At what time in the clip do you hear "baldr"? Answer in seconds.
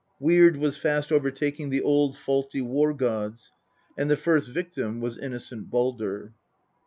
5.69-6.31